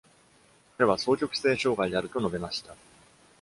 [0.79, 2.73] 彼は双極性障害であると述べました。